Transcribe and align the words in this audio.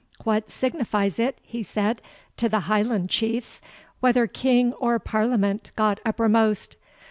What 0.23 0.49
signifies 0.49 1.19
it," 1.19 1.37
he 1.43 1.61
said, 1.61 2.01
"to 2.37 2.49
the 2.49 2.61
Highland 2.61 3.11
Chiefs, 3.11 3.61
whether 3.99 4.25
King 4.25 4.73
or 4.79 4.97
Parliament 4.97 5.69
got 5.75 5.99
uppermost? 6.03 6.75